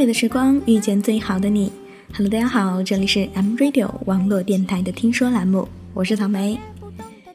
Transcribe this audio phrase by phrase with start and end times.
[0.00, 1.70] 美的时光遇见最好的你。
[2.14, 6.58] Hello，大家好，这里是 M Radio 网络电台的听说栏目，我是草莓。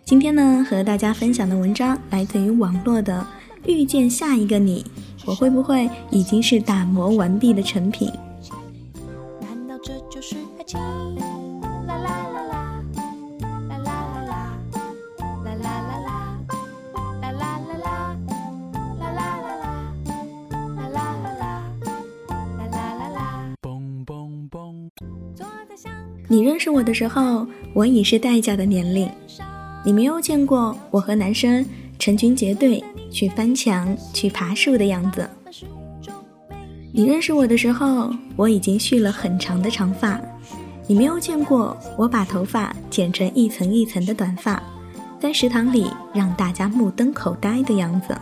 [0.04, 3.24] 今天呢，和大家分享的文章来自于网络的
[3.72, 4.84] 《遇见下一个你》，
[5.28, 8.10] 我会不会已经是打磨完毕的成品？
[26.28, 29.08] 你认识我的时候，我已是待嫁的年龄。
[29.84, 31.64] 你没有见过我和男生
[32.00, 35.30] 成群结队去翻墙、去爬树的样子。
[36.92, 40.20] 你认识我的时候，我已经蓄了很长的长发。
[40.88, 44.62] 你没有见过我把头发剪成一层一层的短发，
[45.20, 48.18] 在食堂里让大家目瞪口呆的样子。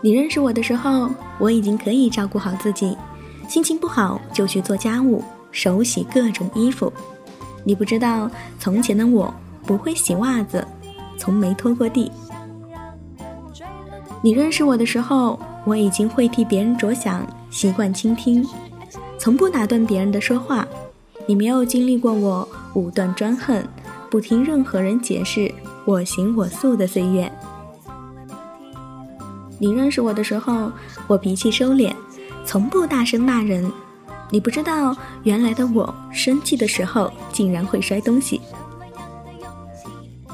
[0.00, 2.96] 你认识我的时候，我已经可以照顾好自己，
[3.48, 5.24] 心情不好就去做家务。
[5.52, 6.92] 手洗各种衣服，
[7.62, 9.32] 你不知道从前的我
[9.64, 10.66] 不会洗袜子，
[11.16, 12.10] 从没拖过地。
[14.22, 18.44] 你认识我的时候，我已经会替别人着想，习惯倾听，
[19.18, 20.66] 从不打断别人的说话。
[21.26, 23.62] 你没有经历过我武断专横，
[24.10, 25.52] 不听任何人解释，
[25.84, 27.30] 我行我素的岁月。
[29.58, 30.72] 你认识我的时候，
[31.06, 31.92] 我脾气收敛，
[32.44, 33.70] 从不大声骂人。
[34.32, 38.40] 你不知道，原来的我生气的时候竟然会摔东西。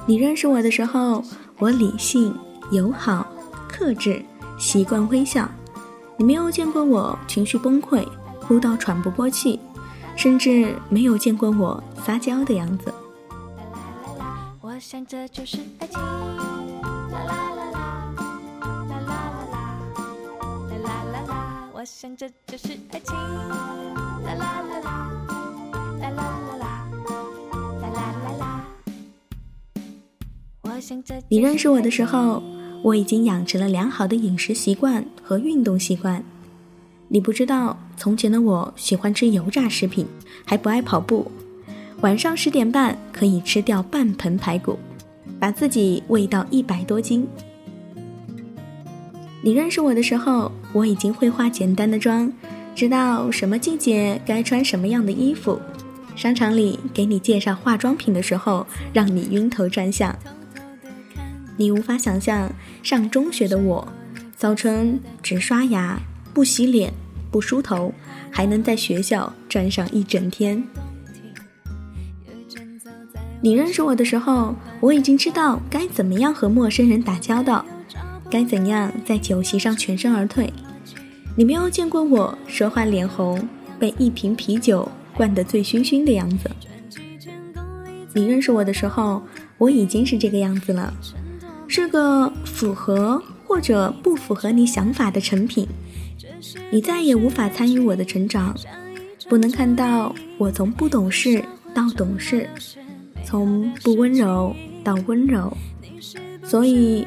[0.07, 1.21] 你认识我的时候，
[1.59, 2.33] 我理性、
[2.71, 3.27] 友好、
[3.69, 4.25] 克制，
[4.57, 5.51] 习惯微笑。
[6.17, 8.07] 你没有见过我情绪崩溃，
[8.41, 9.59] 哭到喘不过气，
[10.15, 12.95] 甚至没有见过我撒娇的样子。
[14.61, 15.99] 我想这就是爱情。
[21.75, 23.15] 我想这就是爱情。
[31.29, 32.43] 你认识我的时候，
[32.83, 36.23] 我已经养成了良好的饮食习惯和运动习惯。
[37.09, 40.07] 你不知道，从前的我喜欢吃油炸食品，
[40.45, 41.31] 还不爱跑步。
[42.01, 44.79] 晚上十点半可以吃掉半盆排骨，
[45.39, 47.27] 把自己喂到一百多斤。
[49.43, 52.33] 你认识我的时候，我已经会化简单的妆，
[52.79, 55.61] 知道什么季节该穿什么样的衣服。
[56.15, 60.17] 商场里给你介绍化妆品的时候，让你晕头转向。
[61.57, 62.49] 你无法想象
[62.85, 63.89] 上中学的我，
[64.37, 65.99] 早晨只刷牙
[66.33, 66.93] 不洗脸
[67.33, 67.93] 不梳头，
[68.31, 70.63] 还能在学校转上一整天。
[73.41, 77.67] 你认识我的时候，我已经知道该怎么样和陌生人打交道。
[78.31, 80.53] 该怎样在酒席上全身而退？
[81.39, 86.51] 你没有见过我说话脸红，被一瓶啤酒灌得醉醺醺的样子。
[88.13, 89.23] 你认识我的时候，
[89.57, 90.93] 我已经是这个样子了，
[91.69, 95.65] 是个符合或者不符合你想法的成品。
[96.73, 98.53] 你再也无法参与我的成长，
[99.29, 101.41] 不能看到我从不懂事
[101.73, 102.51] 到懂事，
[103.25, 105.57] 从不温柔到温柔，
[106.43, 107.07] 所以。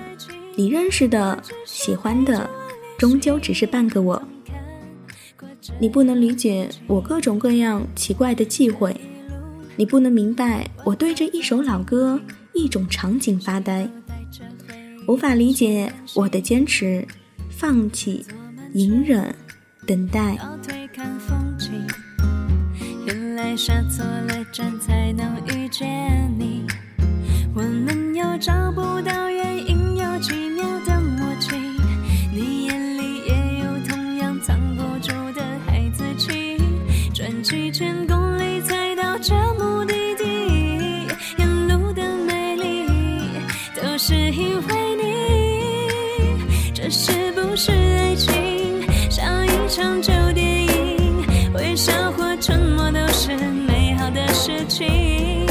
[0.54, 2.48] 你认识的、喜欢的，
[3.02, 4.22] 终究只是半个我。
[5.80, 8.96] 你不能理解我各种各样奇怪的忌讳，
[9.76, 12.22] 你不能明白我对着一首老歌、
[12.54, 13.90] 一种场景发呆，
[15.08, 17.04] 无法理解我的坚持、
[17.50, 18.24] 放弃、
[18.74, 19.34] 隐忍、
[19.88, 20.38] 等待。
[23.08, 26.68] 原来下错了站才能遇见你，
[27.56, 29.32] 我们又找不到
[53.30, 55.46] 美好的事情。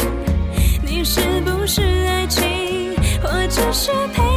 [0.82, 2.94] 你是不是爱情？
[3.22, 4.30] 或只是陪？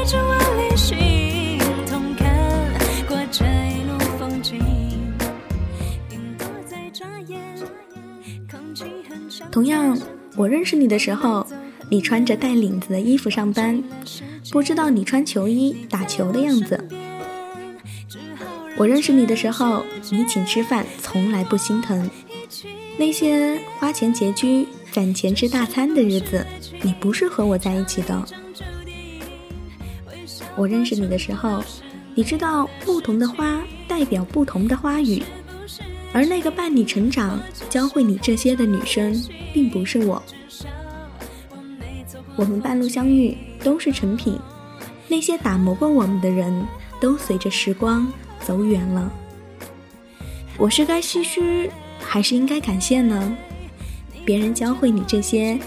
[9.51, 9.97] 同样，
[10.35, 11.45] 我认识你的时候，
[11.89, 13.83] 你穿着带领子的衣服上班，
[14.51, 16.83] 不知道你穿球衣打球的样子。
[18.75, 22.09] 我认识你的时候，你请吃饭从来不心疼，
[22.98, 26.45] 那些花钱拮据、攒钱吃大餐的日子，
[26.81, 28.24] 你不是和我在一起的。
[30.56, 31.63] 我认识你的时候，
[32.16, 33.62] 你知道不同的花。
[33.86, 35.22] 代表不同的花语，
[36.13, 39.13] 而那个伴你成长、教会你这些的女生，
[39.54, 40.24] 并不是我。
[42.36, 44.40] 我们半路相遇都是成品，
[45.07, 46.66] 那些打磨过我们的人
[47.00, 49.12] 都随着时光走远了。
[50.57, 51.69] 我是该唏嘘，
[52.13, 53.36] 还是应该感谢呢？
[54.24, 55.57] 别人教会你这些，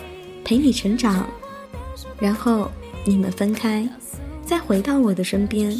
[0.44, 1.28] 陪你成长，
[2.20, 2.70] 然后
[3.04, 3.88] 你们分开，
[4.44, 5.76] 再回到我的身边。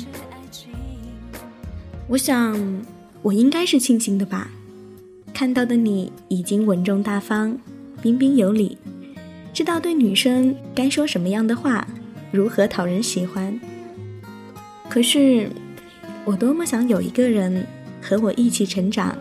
[2.08, 2.82] 我想，
[3.22, 4.50] 我应该是庆幸的吧。
[5.32, 7.56] 看到的你已经稳重大方、
[8.02, 8.76] 彬彬有礼，
[9.54, 11.86] 知道对女生该说什么样的话，
[12.32, 13.56] 如何讨人喜欢。
[14.88, 15.48] 可是，
[16.24, 17.64] 我多么想有一个人
[18.02, 19.16] 和我一起成长，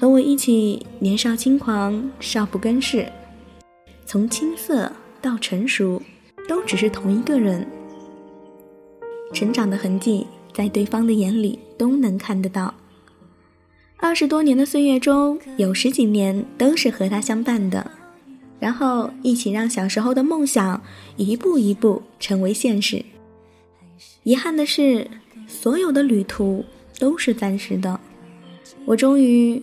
[0.00, 3.06] 和我一起年少轻狂、少不更事，
[4.06, 6.00] 从青涩到成熟，
[6.48, 7.66] 都只是同一个人。
[9.34, 10.26] 成长的痕迹。
[10.52, 12.74] 在对方的眼里都能看得到。
[13.98, 17.88] 二十多年的岁月中，有十几年都是和他相伴的，
[18.58, 20.82] 然后一起让小时候的梦想
[21.16, 23.04] 一步一步成为现实。
[24.24, 25.08] 遗憾的是，
[25.46, 26.64] 所有的旅途
[26.98, 28.00] 都是暂时的。
[28.86, 29.62] 我终于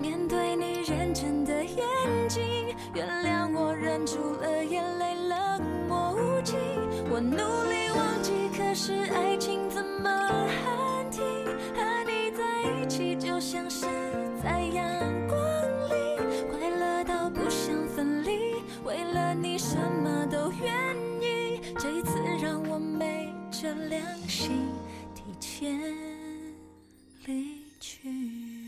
[0.00, 1.86] 面对你认真的眼
[2.28, 2.42] 睛
[2.94, 6.58] 原谅我忍住了眼泪冷漠无情。
[7.10, 10.10] 我努力忘记可是爱情怎么
[10.64, 11.22] 喊停？
[11.74, 13.86] 和你在一起就像是
[14.42, 14.84] 在阳
[15.26, 15.38] 光
[15.88, 15.92] 里
[16.50, 18.54] 快乐到不想分离
[18.84, 20.70] 为了你什么都愿
[21.20, 21.60] 意。
[21.78, 24.68] 这一次让我昧着良心
[25.14, 25.80] 提前
[27.24, 28.59] 离去。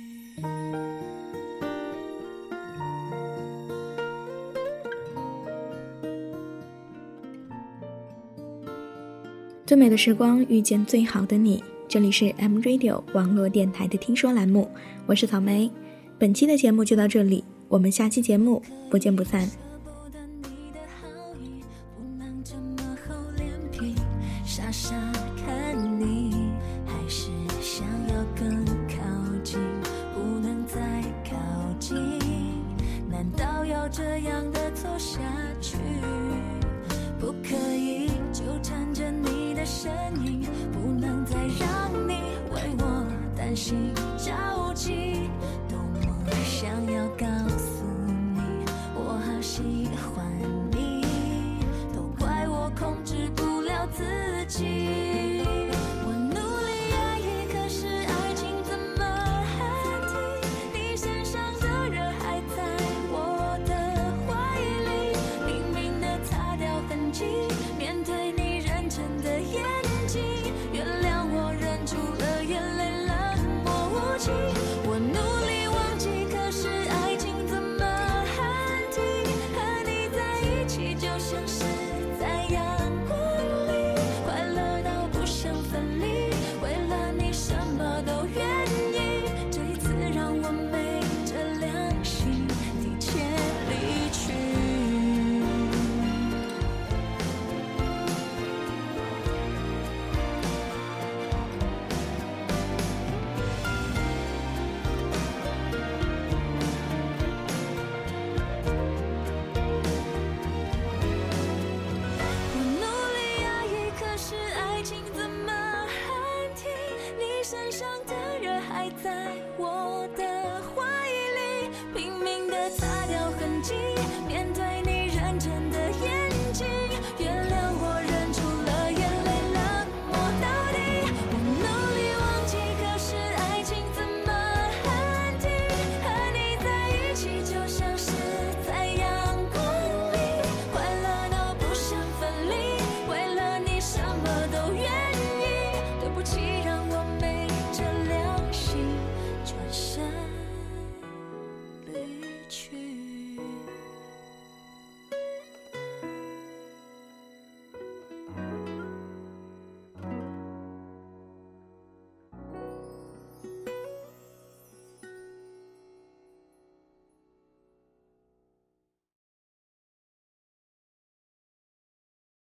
[9.64, 14.68] 最美的时光遇见最好的你，这里是 M Radio 网络电台的听说栏目，
[15.06, 15.70] 我是草莓。
[16.18, 19.48] 本期的节目就到这里，我们下期节目不见不散。
[34.92, 35.20] 走下
[35.58, 35.78] 去？
[37.18, 39.90] 不可以纠缠着你的身
[40.22, 42.12] 影，不能再让你
[42.52, 43.90] 为我担心